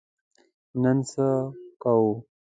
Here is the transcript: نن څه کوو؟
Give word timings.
نن 0.81 0.97
څه 1.09 1.25
کوو؟ 1.81 2.09